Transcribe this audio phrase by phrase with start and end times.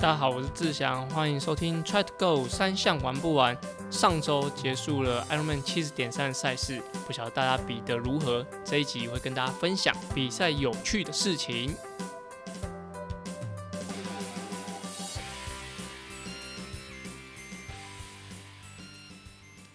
[0.00, 3.54] 大家好，我是志祥，欢迎收听 Try to Go 三项玩不完。
[3.90, 8.46] 上周结束了 Ironman 七十点三赛事，不晓得大家比得如何？
[8.64, 11.74] 这一集会跟大家分享比赛有趣的事情。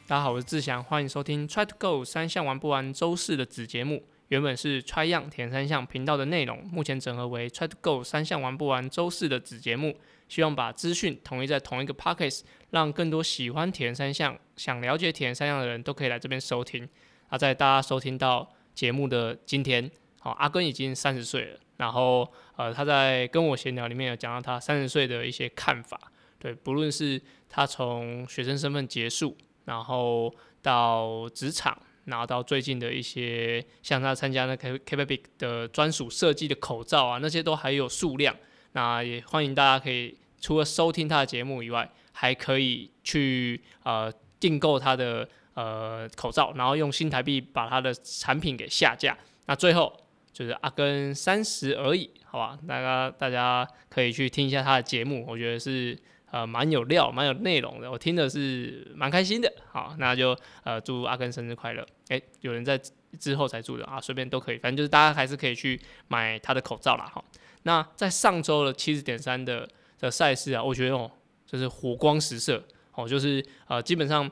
[0.07, 4.01] 大家好，我是志祥，欢迎收听 Try to Go 三项玩不完周四的子节目。
[4.29, 9.97] 原本是 Try Young 田三项频道的内容，目前整合为 Try to Go 三项玩不完周四的子节目。
[10.27, 16.89] 希望把资讯统一在同一个 p o c k e t 让更多喜欢铁人三项、想了解铁人三项的人都可以来这边收听。
[17.29, 21.59] 啊，在大家收听到节目的今天，好，阿根已经三十岁了。
[21.77, 25.99] 然后，呃，他在跟我闲聊里面有讲到他三十岁的一些看法。
[26.39, 30.33] 对，不论是他从学生身份结束，然后
[30.63, 38.35] 到职场，拿到最近的一些像他参加那 K K B B 的专属设计的口罩啊，那些都还有数量。
[38.73, 49.17] 那也欢迎大家可以除了收听他的节目以外，还可以去呃订购他的呃口罩，然后用新台币把他的产品给下架。
[49.47, 49.91] 那最后
[50.33, 52.59] 就是阿根三十而已，好吧？
[52.67, 55.97] 大家大家可以去听一下他的节目，我觉得是
[56.35, 59.49] 呃蛮有料、蛮有内容的，我听的是蛮开心的。
[59.71, 61.87] 好，那就呃祝阿根生日快乐！
[62.09, 62.77] 诶，有人在
[63.17, 67.23] 之后才祝的啊，随便都可以，反正就是大家还是可以去买他的口罩啦，哈。
[67.63, 69.65] 那在上周的七十点三的
[69.97, 71.09] 的赛事啊，我觉得哦，
[71.45, 72.61] 就是火光十色
[72.95, 74.29] 哦，就是呃，基本上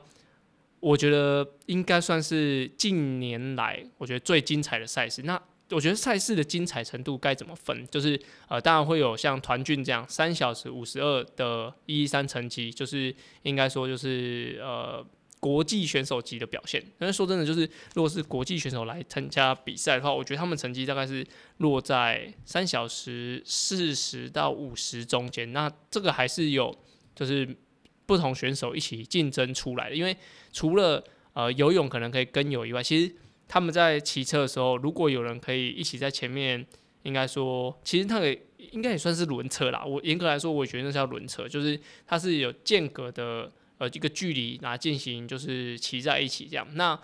[0.80, 5.22] 我觉得应该算是近年来我觉得最精彩的赛事。
[5.22, 7.86] 那我觉得赛事的精彩程度该怎么分？
[7.90, 15.04] 就是呃，当然会有像团俊这样三小时五十二的一三成绩，就是应该说就是呃。
[15.40, 21.22] 国际选手级的表现，但是说真的，就是如果是国际选手来参加比赛的话，我觉得他们成绩大概是
[21.58, 25.52] 落在三小时四十到五十中间。
[25.52, 26.74] 那这个还是有，
[27.14, 27.46] 就是
[28.06, 29.94] 不同选手一起竞争出来的。
[29.94, 30.16] 因为
[30.50, 31.04] 除了
[31.34, 33.14] 呃游泳可能可以跟游以外，其实
[33.48, 36.66] 他们在骑车的时候，如果有人可以一起在前面，
[37.02, 39.84] 应该说其实那个应该也算是轮车啦。
[39.84, 43.52] 我严格来说，我觉得那叫轮车，就是它是有间隔的。
[43.76, 46.64] 呃，一个距离来进行就是骑在一起这样。
[46.74, 46.96] 那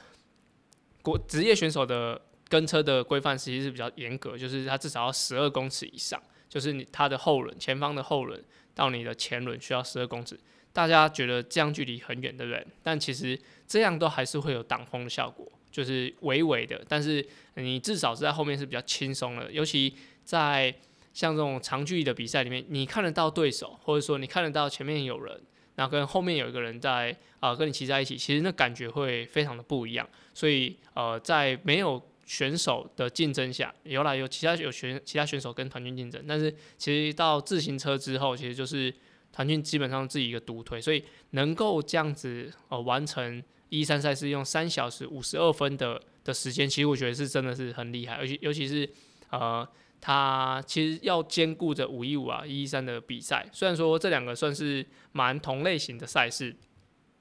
[1.02, 2.18] 国职业选手的
[2.48, 8.40] 跟车的规范其实是比较严格，就是它至少要十二公尺以上，就是你它的后轮前方的后轮
[8.72, 10.38] 到你的前轮需要十二公尺。
[10.72, 12.64] 大家觉得这样距离很远，对不对？
[12.84, 13.36] 但其实
[13.66, 16.84] 这样都还是会有挡风的效果，就是微微的。
[16.88, 19.94] 但是你至少是在后面是比较轻松的，尤其
[20.24, 20.74] 在
[21.12, 25.40] 像这种长距离的比赛里面，你看得到对手，或者说你看得到前面有人。
[25.76, 30.06] 然后跟后面有一个人在啊，跟你骑在一起，其实那感觉会非常的不一样。
[30.34, 38.94] 所以呃，在没有选手的竞争下，有来有其他有选其他选手跟团军竞争，但是其实到自行车之后，其实就是
[39.32, 48.88] 团军基本上自己一个独推，所以能够这样子呃完成一三赛事用三小时五十二分的的时间，其实我觉得是真的是很厉害，尤其尤其是
[49.30, 49.66] 呃。
[50.02, 54.82] 他其实要兼顾着五一五啊一一三的比赛，虽然说这两个算是
[55.12, 56.56] 蛮同类型的赛事，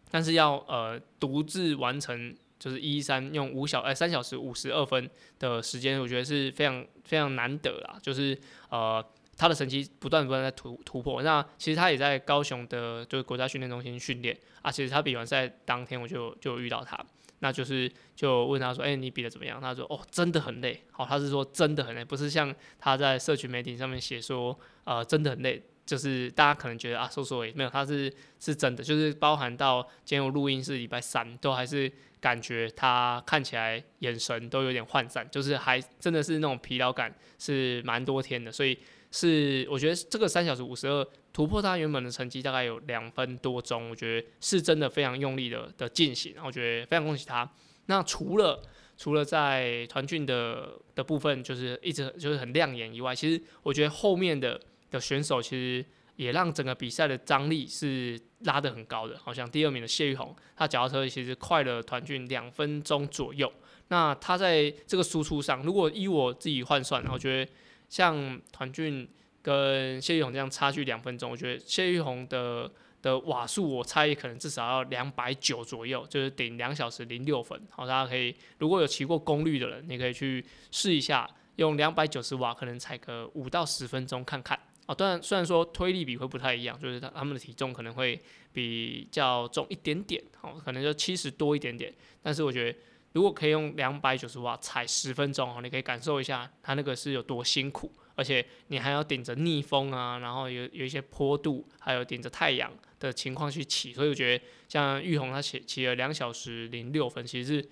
[0.10, 8.00] 但是要呃独自完成就是一一三用五小哎三小时五十二分的时间，我觉得是非常非常难得啦。
[8.02, 8.40] 就是
[8.70, 9.06] 呃
[9.40, 11.24] 他的成绩不断不断在突突破。
[11.24, 14.70] 那其实他也在高雄的就是国家训练中心训练啊。
[14.70, 17.00] 其实他比完赛当天我就就遇到他。
[17.42, 25.64] 那就是就问他说：“哎，你比的怎么样？”他说：“哦，真的很累。”好，他是说真的很累，不是像他在社群媒体上面写说，呃，真的很累。
[25.86, 31.90] 就是大家可能觉得啊，说说也没有，他是是真的，就是包含到今天我录音是礼拜三，都还是
[32.20, 38.78] 感觉他看起来眼神都有点涣散，就是还真的是那种疲劳感是蛮多天的，所以。
[39.12, 47.50] 是，我觉得这个三小时五十二突破他原本的成绩大概有两分多钟，我觉得是真的非常用力的的进行，我觉得非常恭喜他。
[47.88, 48.62] 那除了
[48.98, 54.62] 除了在团训的的部分就是一直就是很亮眼以外，其实我觉得后面的
[54.92, 55.84] 的选手其实
[56.16, 59.18] 也让整个比赛的张力是拉得很高的。
[59.18, 63.52] 好像第二名的谢玉红，他脚踏车其实快了团训两分钟左右。
[63.88, 67.52] 那他在这个输出上，如果依我自己换算，我觉得。
[67.90, 69.10] 像团俊
[69.42, 72.72] 跟谢玉红这样差距两分钟，我觉得谢玉红的
[73.02, 77.60] 的瓦数我猜可能至少要两百九左右，就是顶两小时零六分。
[77.70, 84.60] 好，大家可以如果有骑过功率的人，你可以去试一下，用两百九十瓦可能踩个五到十分钟看看。
[84.86, 88.22] 哦，当然虽然说推力比会不太一样，就是他他们的体重可能会
[88.54, 92.78] 比较重一点点，哦，可能就七十多一点点，但是我觉得。
[93.14, 107.70] 如果可以用两百九十瓦踩十分钟哦，你可以感受一下它那个是有多辛苦，而且你还要顶着逆风啊，然后有有一些坡度，还有顶着太阳的情况去骑，所以我觉得像玉红他骑骑了两小时零六分，其实是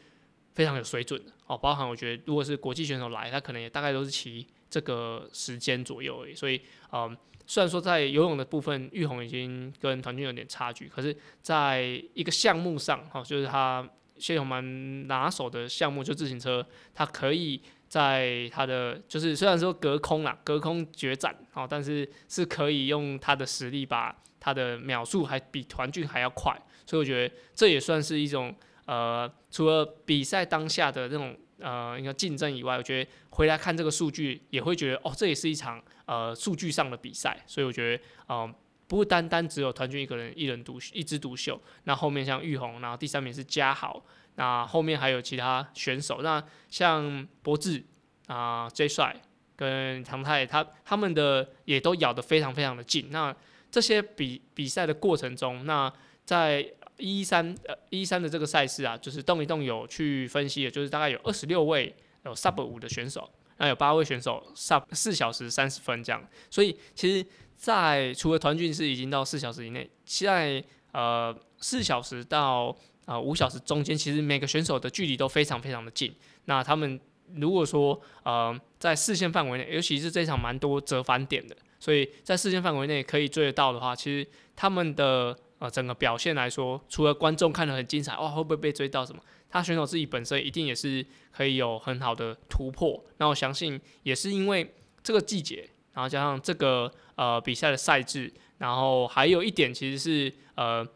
[0.54, 1.58] 非常有水准的哦。
[1.58, 6.34] 包含我觉得如果是国际选手来，他可能也大概都是骑这个时间左右而已。
[6.34, 6.60] 所以，
[6.92, 13.88] 嗯，虽然说在游泳的部分，玉红已经跟团军有点差距，可是在一个项目上，哈，就是他
[14.20, 17.62] 谢永蛮拿手的项目，就自行车，他可以。
[17.90, 26.54] 在他的就是虽然说隔空啦，隔空决战哦，但是是可以用他的实力把他的秒数还比团军还要快，
[26.86, 28.54] 所以我觉得这也算是一种
[28.84, 38.54] 呃，除了比赛当下的那种呃应该竞争以外，我觉得回来看这个数据也会觉得哦，这也是一场呃数据上的比赛，所以我觉得嗯，
[38.88, 44.04] 不单单只有团军一个人一人独一枝独秀，那后面像玉红，然后第三名是嘉豪。
[44.36, 47.84] 那后面还有其他选手，那像博智
[48.28, 49.16] 啊、J 帅
[49.56, 53.10] 跟唐泰，他他们的也都咬得非常非常的近。
[53.10, 53.36] 那
[53.72, 55.92] 这些比比赛的过程中，那
[56.24, 56.64] 在
[56.98, 66.24] 一三呃一三的这个赛事啊，就是动一动有去分析的，就是大概有二十六位有 sub 五的选手，那有八位选手 sub 四小时三十分这样。
[66.52, 70.64] 所以其实，在除了团聚是已经到四小时以内，在
[70.94, 72.74] 呃四小时到。
[73.08, 76.14] 啊，五小时中间其实每个选手的距离都非常非常的近。
[76.44, 77.00] 那他们
[77.36, 89.22] 如果说呃在视线范围内，尤其是这场蛮多折返点的，所以在视线范围内可以追得到的话，其实他们的呃整个表现来说，除了观众看得很精彩，哇会不会被追到什么？
[89.50, 93.02] 他选手自己本身一定也是可以有很好的突破。
[93.20, 100.88] 那我相信也是因为这个季节，然后加上这个呃比赛的赛制，然后还有一点其实是呃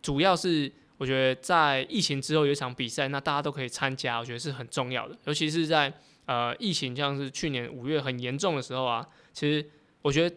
[0.00, 0.72] 主要是。
[0.98, 5.18] 我觉得在疫情之后有一场比赛，那大家都可以参加，我觉得是很重要的。
[5.24, 5.92] 尤其是在
[6.26, 9.68] 呃疫情像是去年五月很严重的时候啊，其实
[10.02, 10.36] 我觉得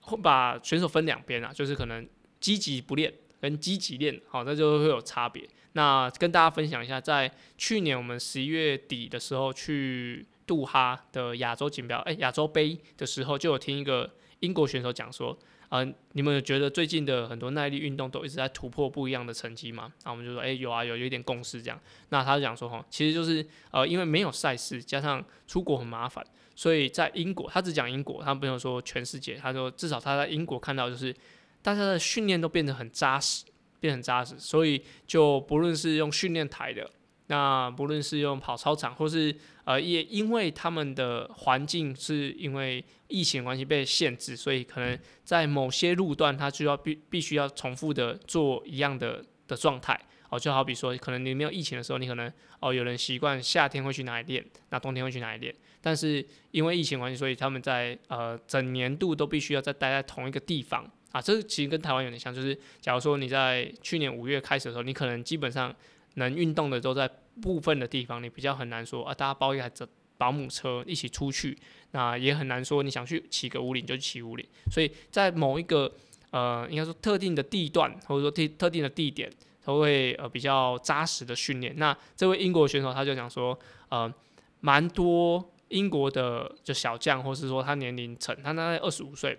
[0.00, 2.04] 会把选手分两边啊，就是可能
[2.40, 5.48] 积极不练跟积极练，好，那就会有差别。
[5.74, 14.10] 那跟大家分享一下，在去年我们十一月底的时候去杜哈的亚洲锦标，哎，亚洲杯的时候，就有听一个
[14.40, 15.38] 英国选手讲说。
[15.70, 19.92] 啊，你们有觉得最近的很多耐力运动都一直在突破不一样的成绩吗？
[20.04, 21.80] 那我们就说，哎，有啊，有有一点共识这样。
[22.08, 26.26] 那他讲说，哈，其实就是呃，因为没有赛事，加上出国很麻烦，
[26.56, 29.36] 所以在英国，他只讲英国，他没有说全世界。
[29.36, 31.14] 他说，至少他在英国看到就是
[31.62, 33.44] 大家的训练都变得很扎实，
[33.78, 36.90] 变很扎实，所以就不论是用训练台的。
[37.30, 39.32] 那不论是用跑操场，或是
[39.62, 49.96] 呃，也因为他们的环境是因为疫情关系被限制，所以可能在某些路段，它就要必必须要重复的做一样的的状态。
[50.28, 55.54] 哦，就好比说，可能你没有疫情的时候，你可能哦，有人习惯夏天会去哪里练，那冬天会去哪里练。
[55.80, 61.22] 但是因为疫情关系，所以他们在呃整年度都必须要在待在同一个地方啊。
[61.22, 65.72] 这其实跟台湾有点像，就是假如说你在去年五月开始的时候，你可能基本上。
[66.14, 67.08] 能运动的都在
[67.40, 69.70] 部分的地方，你比较很难说啊，大家包一台
[70.18, 71.56] 保姆车一起出去，
[71.92, 74.46] 那也很难说你想去骑个五岭就骑五岭。
[74.70, 75.90] 所以在某一个
[76.30, 79.32] 呃，应该说特定的地段或者说特特定的地点，
[79.64, 81.74] 他会呃比较扎实的训练。
[81.76, 84.12] 那这位英国选手他就讲说，呃，
[84.60, 89.38] 蛮多英国的就小将，或是说他年龄层，他大概二十五岁。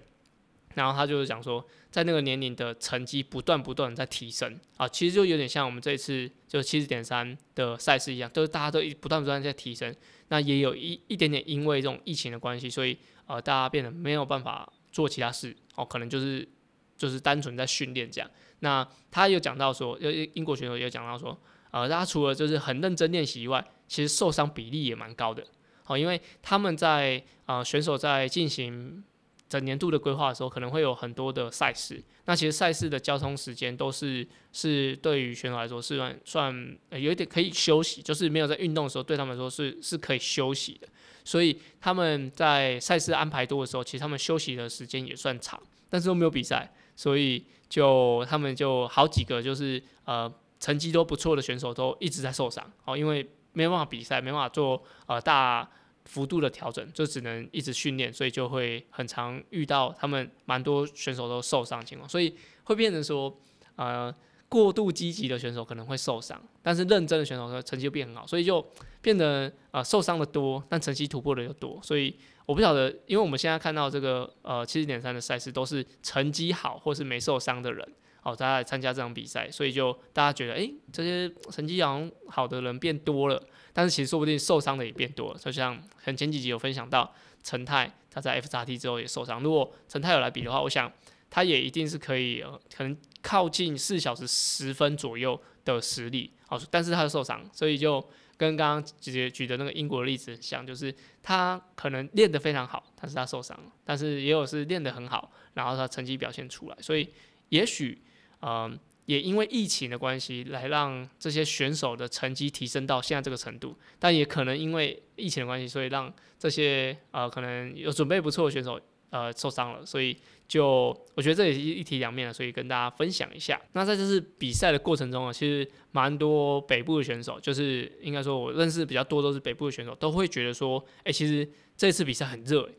[0.75, 9.93] 然后他就是讲说，在那个年龄的成绩不断不断在提升啊，其实就有点像我们这一次就七十点三的赛事一样，都是大家都一不断不断在提升。
[10.29, 12.97] 那也有一一点点因为这种疫情的关系，所以
[13.27, 16.47] 呃大家变得没有办法做其他事哦，可能就是
[16.95, 18.31] 就是单纯在训练这样。
[18.59, 21.37] 那他有讲到说，英英国选手也有讲到说，
[21.71, 25.45] 呃，大家除了就是很认真练习以外，其实受伤比例也蛮高的。
[25.83, 29.03] 好，因为他们在呃选手在进行。
[29.51, 32.01] 整年度的规划的时候，可能会有很多的赛事。
[32.23, 40.87] 那其实赛事的交通时间都是是对于选手来说是算算有一点可以休息，就是没有在运动的时候，对他们来说是是可以休息的。
[41.25, 55.69] 所以他们在赛事安排多的时候，其实他们休息的时间也算长，但是都没有比赛，所以就他们就好几个就是呃成绩都不错的选手都一直在受伤哦，因为没有办法比赛，没办法做呃大。
[56.05, 63.35] 幅度的调整就只能一直训练，所以就会很常遇到他们蛮多选手都受伤情况，所以会变成说，
[63.75, 64.13] 呃，
[64.49, 68.65] 过度积极的选手可能会受伤，但是认真的选手呢成绩就变很好，所以就
[69.01, 72.15] 变得呃受伤的多，但成绩突破的又多，所以
[72.45, 77.87] 我不晓得，因为我们现在看到这个呃七十点三的赛事都是成绩好或是没受伤的人
[78.23, 83.41] 哦，他来参加这场比赛，所以就大家觉得，诶，这些成绩好像好的人变多了，
[83.73, 85.39] 但是其实说不定受伤的也变多了。
[85.39, 87.13] 就像很前几集有分享到，
[87.43, 90.91] 陈泰他在 F 叉 T 之后也受伤，如果陈泰有来比的话，我想
[91.29, 92.43] 他也一定是可以，
[92.75, 98.03] 可能靠近四小时十分左右的实力，哦，但是他受伤，所以就。
[98.37, 107.07] 跟刚刚姐姐举的那个英国的例子很像，就是他可能练得非常好，但是他受伤了，但是也有是练得很好，然后他成绩表现出来，所以
[107.49, 108.01] 也许，
[108.41, 118.79] 嗯，也因为疫情的关系，来让这些选手的成绩提升到现在这个程度，但也可能因为疫情的关系，所以让这些呃可能有准备不错的选手。
[119.11, 120.15] 呃，受伤了，所以
[120.47, 123.59] 就我觉得这也是一体两面的，所以跟大家分享一下。
[123.73, 131.45] 那在这次比赛的过程中啊，其实蛮多北部的选手，就是应该说我认识比较多都是北部的选手，都会觉得说，哎，其实
[131.75, 132.69] 这次比赛很热，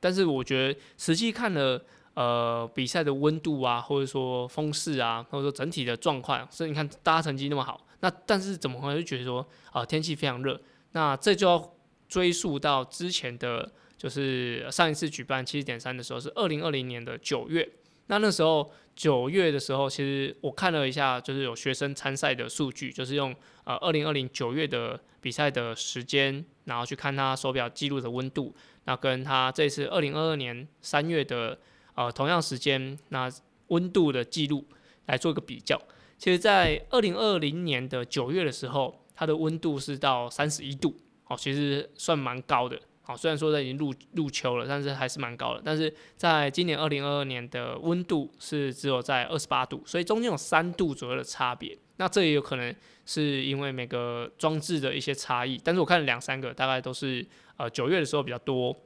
[0.00, 10.60] 但是我觉得实际看了呃比赛的温度啊，或者说风势啊，或者说整体的状况，所以你看大家成绩那么好，那但是怎么会觉得说啊天气非常热？
[10.92, 11.74] 那这就要
[12.08, 13.72] 追溯到之前的。
[13.98, 17.68] 就是上一次举办七十点三的时候是二零二零年的九月，
[18.08, 28.52] 那那时候九月的时候，其实我看了一下，就是有学生参赛的数据，就是用呃二零二零九月的比赛的时间，然后去看他手表记录的温度，
[28.86, 31.56] 那跟他这次二零二二年三月的
[31.94, 33.30] 呃同样时间那
[33.68, 34.64] 温度的记录
[35.06, 35.80] 来做一个比较。
[36.18, 40.96] 其实，在二零二零年的九月的时候，它的温度是到三十一度，
[41.26, 42.78] 哦，其实算蛮高的。
[43.02, 45.60] 好，虽然说它已经入入秋了，但是还是蛮高的。
[45.64, 51.76] 但是在今年二零二二年的温度是只有在二十八度，所以中间有三度左右的差别。
[51.96, 52.72] 那这也有可能
[53.04, 55.60] 是因为每个装置的一些差异。
[55.64, 58.76] 但是我看了两三个，大概都是呃九月的时候比较多，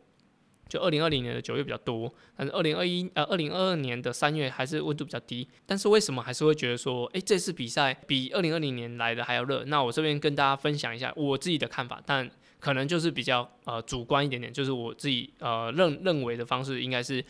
[0.68, 2.12] 就二零二零年的九月比较多。
[2.36, 5.46] 但是二零二一呃二零二二年的三月还是温度比较低。
[5.64, 9.64] 但是为什么还是会觉得说，诶，这次比赛比二零二零年来的还要热？
[9.66, 12.30] 那我这边跟大家分享一下我自己的看法，但。
[12.58, 17.22] 可能就是比较呃主观一点点，就是我自己呃认认为的方式，应该是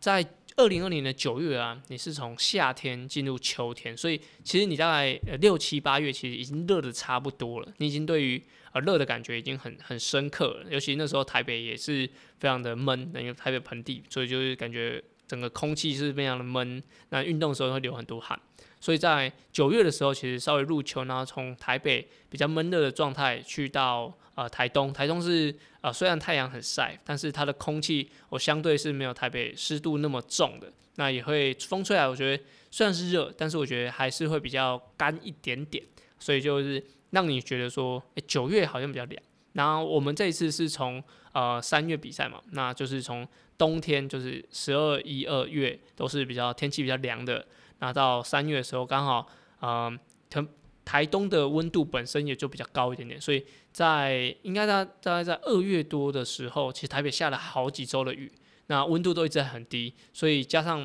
[0.00, 0.26] 在
[0.56, 8.42] 二零二零的九月啊，你是从夏天进入秋天，所以其实你大概六七八月其实已经热的差不多了，你已经对于
[8.74, 12.06] 呃热的感觉已经很很深刻了，尤其那时候台北也是
[12.38, 18.38] 非常的闷，因为台北盆地，所以就是感觉整个空气是非常的闷，那运动的时候会流很多汗。
[18.80, 35.82] 所以在九月的时候，其实稍微入秋，然后从台北比较闷热的状态去到呃台东，台东是呃虽然太阳很晒，但是它的空气我相对是没有台北湿度那么重的，那也会风吹来，我觉得虽然是热，但是我觉得还是会比较干一点点，
[36.18, 39.22] 所以就是让你觉得说，诶九月好像比较凉。
[39.54, 41.02] 然后我们这一次是从
[41.32, 47.46] 呃三月比赛嘛，那就是从冬天就是十二一二月都是比较天气比较凉的。
[47.78, 49.26] 那到三月的时候，刚好，
[49.62, 50.44] 嗯，台
[50.84, 58.30] 台东的温度本身也就比较高一点点，所以在应该在大概在二月多的时候，其实台北下了好几周的雨，
[58.66, 60.80] 那温度都一直很低，所以加上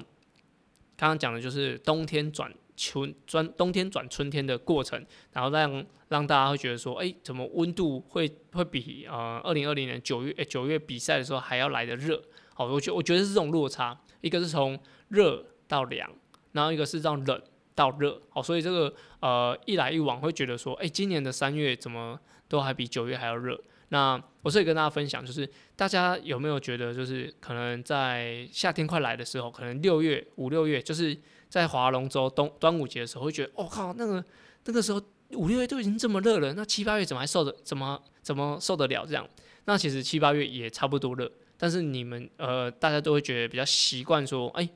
[0.96, 12.24] 刚刚讲的就是冬天转春转冬天转春天的过程，然后让让大家会觉得说，哎，怎么温度会会比呃二零二零年九月九月比赛的时候还要来的热？
[12.54, 16.10] 好，我觉我觉得是这种落差，一个是从热到凉。
[16.52, 17.42] 然后一个是让冷
[17.76, 23.62] 到热，好，所以这个呃一来一往会觉得说，哎，今年的三月怎么都还比九月还要热？
[23.90, 31.16] 那我这里跟大家分享，就是大家有没有觉得，就是可能在夏天快来的时候，可能六月五六月，就是
[31.50, 34.24] 在划龙舟冬端午节的时候，会觉得，我靠，那个
[34.66, 35.02] 那个时候
[35.34, 39.28] 五六月都已经这么热了，那七八月怎么还受得怎么怎么受得了这样？
[39.66, 44.70] 那其实七八月也差不多热，但是你们呃大家都会觉得比较习惯说，哎。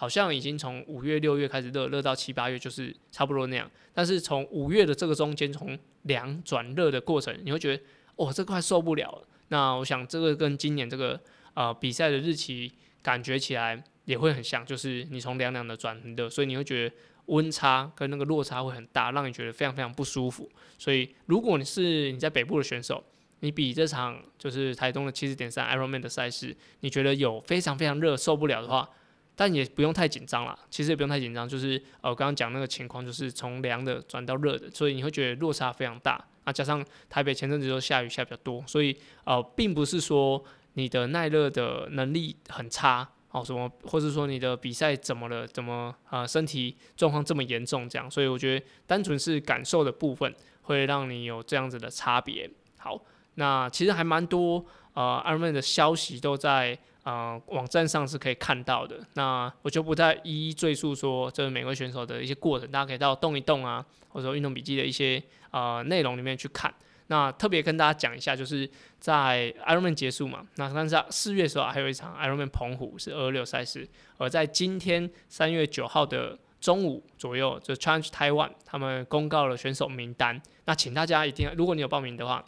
[0.00, 3.68] 好像已经从五月六月开始热，热到七八月就是差不多那样。
[3.92, 7.82] 但是从五月的这个中间，从凉转热的过程，你会觉得
[8.14, 9.26] 哦，这快受不了了。
[9.48, 11.20] 那我想这个跟今年这个
[11.54, 16.94] 呃比赛的日期感觉起来也会很像，就是你从凉凉的转热，所以你会觉得
[17.26, 20.50] 温差跟那个落差会很大，让你觉得非常非常不舒服。
[20.78, 23.04] 所以如果你是你在北部的选手，
[23.40, 28.88] 你比这场就是台东的七十点三 Ironman 的赛事，你觉得有非常非常热受不了的话。
[29.36, 36.26] 但也不用太紧张啦，其实也不用太紧张，就是呃，刚刚讲那个情况，就是从凉的转到热的，所以你会觉得落差非常大。
[36.44, 52.50] 那加上台北前阵子都下雨下比较多，所以呃，并不是说你的耐热的能力很差哦，什么，或者说你的比赛怎么了，怎么啊，身体状况这么严重这样，所以我觉得单纯是感受的部分会让你有这样子的差别。
[52.78, 53.00] 好，
[53.34, 54.64] 那其实还蛮多。
[54.94, 58.98] 呃 Ironman 的消息都在呃网站上是可以看到的。
[59.14, 66.74] 那我就不再一一赘述说这每位选手的一些过程，大家可以到动一动啊，或者说运动笔记的一些呃内容里面去看。
[67.10, 68.68] 那特别跟大家讲一下，就是
[69.00, 73.88] 在 Ironman 结束嘛，那但是四月的时候还有一场 Ironman 澎湖是二二六赛事，
[74.18, 80.38] 而在今天三月九号的中午左右，就 Change Taiwan 他们公告了选手名单。
[80.66, 82.44] 那请大家一定要，如果你有报名的话，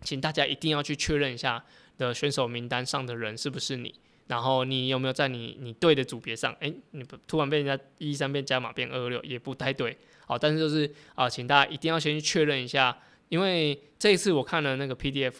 [0.00, 1.62] 请大家一定要去确认一下
[1.98, 3.94] 的选手名单上的人是不是你，
[4.28, 6.56] 然后你有没有在你你队的组别上？
[6.60, 12.96] 诶，你不突然被人家一三变加码变二二六也不太对，好，但是就是啊，请大家一定要先去确认一下。
[13.32, 15.32] 因为这一次我看了那个 PDF，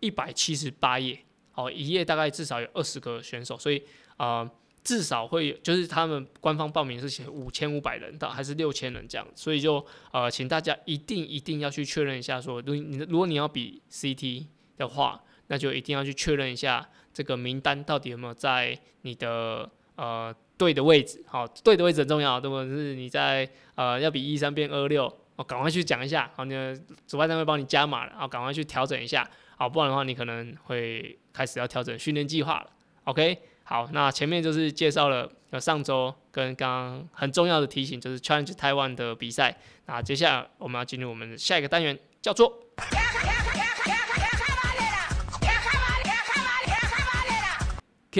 [0.00, 1.18] 一百七十八页，
[1.52, 3.82] 哦，一页大概至少有二十个选手，所以
[4.16, 4.50] 啊，
[4.82, 14.46] 至少会就是他们官方报名是写五千五百人到还是六千人这样，所以就呃，请大家一定一定要去确认一下，说如你如果你要比 CT
[14.78, 25.14] 的话，那就一定要去确认一下这个名单到底有没有在你的呃队的位置，好，队的位置很重要，如果是你在呃要比一三变二六。
[25.36, 32.70] 哦，赶快去讲一下，好，你的主办单位帮你加码了，啊，赶快去调整一下，好，不然的话你可能会开始要调整训练计划了。
[33.04, 39.56] OK，好，那前面就是介绍了上周跟刚刚很重要的提醒，就是 Challenge Taiwan 的比赛。
[39.86, 42.63] 那接下来我们要进入我们的下一个单元，叫做。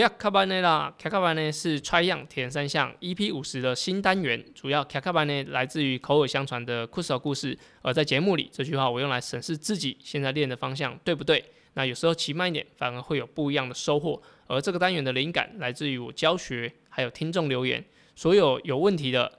[0.02, 11.44] 卡卡班内啦，卡卡班内是 Try 样田三项 EP 五十的新单元，主要卡卡班内来自于口耳相传的酷手故事，而在节目里，这句话我用来审视自己现在练的方向对不对？
[11.74, 14.20] 那有时候骑慢一点，反而会有不一样的收获。
[14.48, 17.84] 而这个单元的灵感来自于我教学，还有听众留言。
[18.16, 19.30] 所有有问题的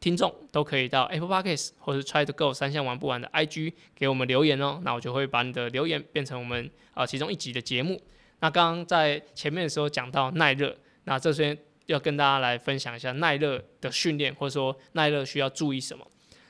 [0.00, 8.00] 听众都可以到 Apple Podcasts 或是 Try to Go 三项玩不完的 IG 给我们留言哦，那我就会把你的留言变成我们啊其中一集的节目。
[8.44, 16.06] 那刚刚在前面的时候讲到耐热，那这边要跟大家来分享一下耐热的训练，或者说耐热需要注意什么。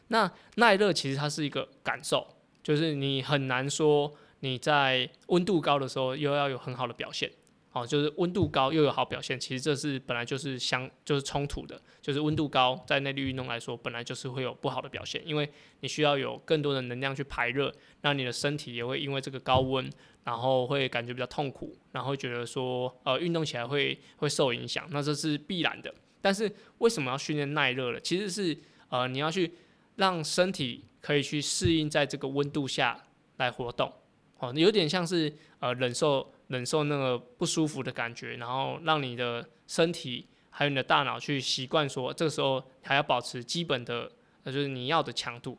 [0.08, 2.26] 那耐热其实它是一个感受，
[2.64, 7.30] 就是你很难说你在温度高的时候又要有很好的表现。
[7.75, 19.90] 哦，就是温度高又有好表现，其实这是本来就是相就是冲突的，就是温度高在内力运动来说，本来就是会有不好的表现，因为你需要有更多的能量去排热，那你的身体也会因为这个高温，
[20.22, 25.92] 然后会感觉比较痛苦，然后觉得说呃运动起来会会受影响，那这是必然的。
[26.20, 26.48] 但是
[26.79, 27.98] 为什么要训练耐热了？
[27.98, 28.57] 其实是
[28.88, 29.53] 呃你要去
[29.96, 33.03] 让身体可以去适应在这个温度下
[33.38, 33.92] 来活动，
[34.38, 36.33] 哦，有点像是呃忍受。
[36.48, 44.11] 忍受那个不舒服的感觉，然后让你的身体还有你的大脑去习惯说，这个时候还要保持基本的，
[44.42, 45.59] 那就是你要的强度。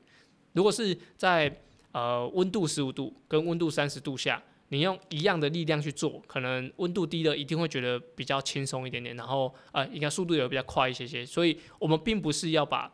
[0.54, 11.26] 如果是在呃温度十五度跟温度三十度下，你用一样的力量去做，可能温度低的一定会觉得比较轻松一点点，然后呃应该速度也会比较快一些些。
[11.26, 12.92] 所以我们并不是要把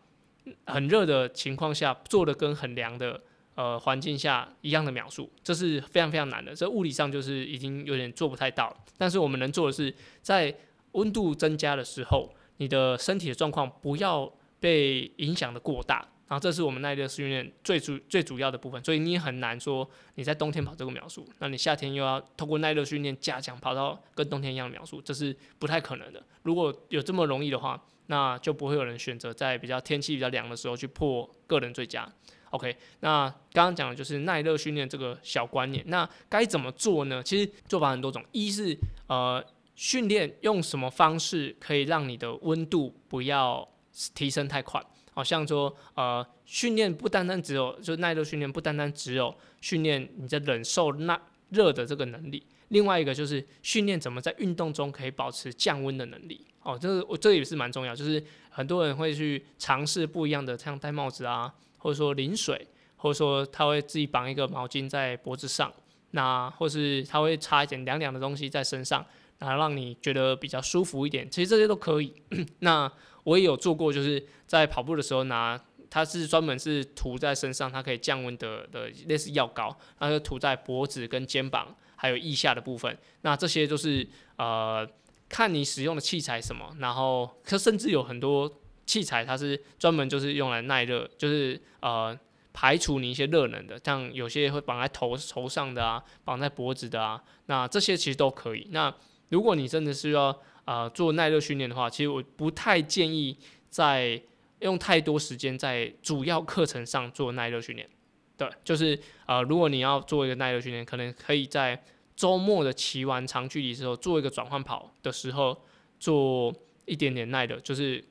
[0.66, 3.22] 很热的情况下做的跟很凉的。
[3.56, 6.56] 呃，环境下一样的描述，这是非常非常难的。
[6.56, 8.78] 这物理上就是已经有点做不太到了。
[8.98, 10.56] 但是我们能做的是，在
[10.94, 16.08] 温度增加的时候，你的身体的状况不要被影响的过大。
[16.28, 18.82] 然后，这是我们耐热训练最主最主要的部分。
[18.86, 26.24] 所以你很难说你在冬天跑这个描述，那你夏天又要通过耐热训练加强跑到跟冬天一样的描述，这是不太可能的。
[26.44, 32.10] 如果有这么容易的话，那就不会有人选择在比较天气比较凉的时候去破个人最佳。
[32.52, 35.84] OK，那刚刚讲的就是耐热训练这个小观念。
[35.88, 37.24] 那该怎么做呢？
[37.24, 38.24] 其实做法很多种。
[38.34, 39.44] 一是呃，
[39.76, 43.68] 训练用什么方式可以让你的温度不要
[44.14, 44.84] 提升太快？
[45.14, 52.46] 好像说呃，训练不单单只有就耐热训练，不单单只有训练你在忍受那热的这个能力。
[52.68, 56.46] 另外一个就是训练怎么在运动中可以保持降温的能力。
[56.64, 57.96] 哦，这我这也是蛮重要。
[57.96, 61.54] 就是很多人会去尝试不一样的，像戴帽子啊。
[61.82, 65.74] 或者说淋水，或者说他会自己绑一个毛巾在脖子上，
[66.12, 69.04] 那或是他会插一点凉凉的东西在身上，
[69.40, 71.28] 然后让你觉得比较舒服一点。
[71.28, 72.14] 其实这些都可以。
[72.60, 72.92] 那
[73.24, 82.96] 我也有做过，就是在跑步的时候拿，它是专门是涂在身上，它可以降温的的类似药膏，然后涂在脖子跟肩膀还有腋下的部分。
[83.22, 84.88] 那这些都是呃
[85.28, 88.61] 看你使用的器材什么，然后它甚至有很多。
[88.92, 92.18] 器材它是专门就是用来耐热，就是呃
[92.52, 98.68] 排除你一些热能的，像有些会绑在头头上的啊，绑在脖子的啊，那这些其实都可以。
[98.72, 98.94] 那
[99.30, 103.38] 如果你真的是要呃做耐热训练的话，其实我不太建议
[103.70, 104.22] 在
[104.60, 107.90] 用太多时间在主要课程上做耐热训练。
[108.36, 111.82] 对，就是呃如果你要做一个耐热训练，可能可以在
[112.14, 115.58] 周末的骑完长距离之后，做一个转换跑的时候，
[115.98, 116.54] 做
[116.86, 118.04] 一点点耐的，就是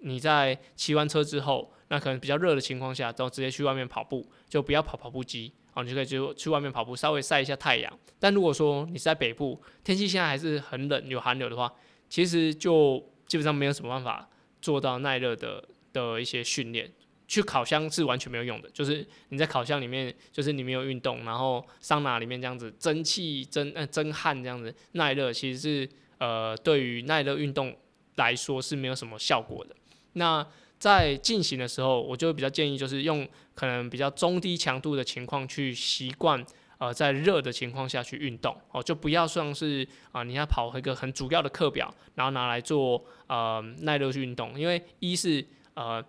[0.00, 7.98] 你在骑完车之后，那可能比较热的情况下，都直接去外面跑步，就不要跑跑步机，哦，你就可以就去外面跑步，稍微晒一下太阳。
[8.18, 11.72] 但如果说你是在北部，天气现在还是很冷，有寒流的话，
[12.08, 14.28] 其实就基本上没有什么办法
[14.60, 16.90] 做到耐热的的一些训练。
[17.28, 27.76] 去烤箱是完全没有用的，就是你在烤箱里面，就是你没有运动，然后桑拿里面这样子蒸汽蒸呃蒸汗这样子耐热，其实是呃对于耐热运动
[28.14, 29.74] 来说是没有什么效果的。
[30.16, 30.46] 那
[30.78, 36.44] 在进行的时候，我就比较建议就是用可能比较中低强度的情况去习惯
[36.78, 46.04] 呃在热的情况下去运动哦，就不要算是啊你要跑一个很主要的课表，然后拿来做呃耐热运动，因为一是呃。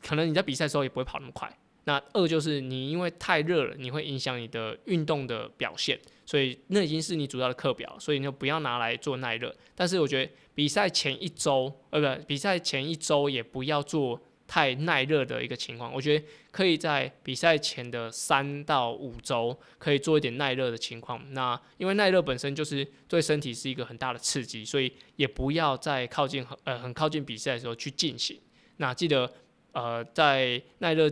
[0.00, 1.52] 可能你在比赛的时候也不会跑那么快。
[1.82, 9.54] 那二就是你因为太热了，你会影响你的运动的表现，所以那已经是你主要的课表，所以你就不要拿来做耐热。
[9.74, 15.90] 但是我觉得比赛前一周，呃，不，比赛前一周也不要做太耐热的一个情况。
[15.94, 21.18] 我觉得可以在比赛前的三到五周可以做一点耐热的情况。
[21.32, 28.38] 那因为耐热本身就是对身体是一个很大的刺激，所以也不要在靠近很呃很靠近比赛的时候去进行。
[28.76, 29.32] 那记得。
[29.72, 31.08] 呃，在耐热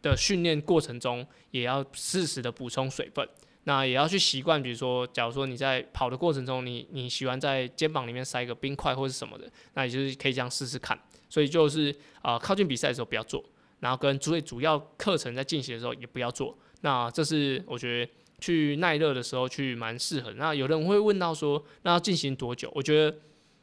[0.00, 3.26] 的训练过程中，也要适时的补充水分。
[3.64, 10.98] 那也要去习惯，比如说，假如说你在跑的过程中，你你喜欢在肩膀里面塞一个冰块或者什么的，那也就是可以这样试试看。
[11.30, 13.42] 所以就是啊，靠近比赛的时候不要做，
[13.80, 16.56] 然后跟最主要课程在进行的时候也不要做。
[16.82, 20.30] 那这是我觉得去耐热的时候去蛮适合。
[20.34, 22.70] 那有人会问到说，那要进行多久？
[22.74, 23.16] 我觉得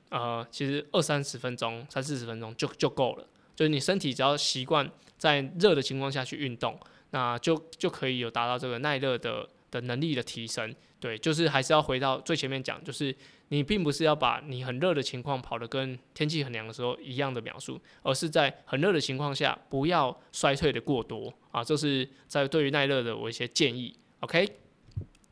[0.10, 3.28] 呃，其实二三十分钟、三四十分钟就就够了。
[3.56, 6.78] 就是你身体只要习惯在热的情况下去运动，
[7.12, 10.76] 那就就可以有达到这个耐热的的能力的提升。
[11.00, 13.16] 对，就是还是要回到最前面讲，就是
[13.48, 21.64] 你并不是要把你很热的情况跑得跟天气很凉的时候一样的描述，而是在很热的情况下不要衰退的过多啊。
[21.64, 23.96] 这是在对于耐热的我一些建议。
[24.20, 24.48] OK，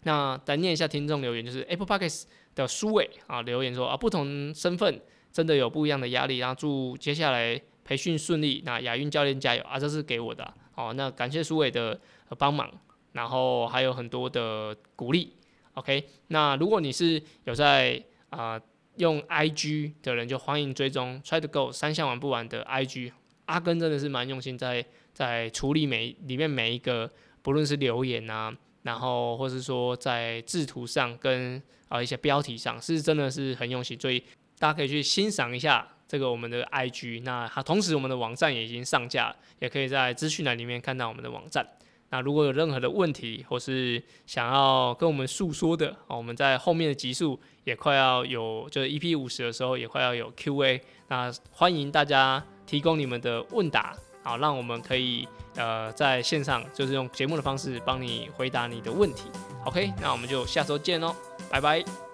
[0.04, 2.23] 那再念一下听众留言，就是 Apple Podcasts
[2.56, 4.99] 的苏伟啊留言说啊，不同身份
[5.32, 7.62] 真的有不一样的压力，然后祝接下来。
[7.82, 9.80] 培训顺利，那亚运教练加油啊！
[9.80, 10.93] 这是给我的哦。
[10.95, 11.99] 那感谢苏伟的
[12.38, 12.71] 帮忙，
[13.12, 15.34] 然后还有很多的鼓励。
[15.74, 18.60] OK，那如果你是有在啊
[18.98, 23.12] 用 IG 的人，就欢迎追踪 Try to Go 三项玩不完的 IG。
[23.45, 27.10] 阿根真的是蛮用心在在处理每里面每一个，
[27.41, 34.24] 不论是留言啊，然后或是说在制图上跟啊一些标题上，是真的是很用心，所以
[34.58, 35.88] 大家可以去欣赏一下。
[36.08, 41.63] 这个我们的 IG，那它同时我们的网站也已经上架，也可以在资讯栏里面看到我们的网站。
[42.12, 59.30] 那如果有任何的问题，或是想要跟我们诉说的，我们在后面的集数也快要有，就是 EP 五十的时候也快要有 QA，那欢迎大家提供你们的问答，好，让我们可以呃在线上就是用节目的方式帮你回答你的问题。
[59.65, 61.15] OK，那我们就下周见喽，
[61.50, 62.09] 拜拜。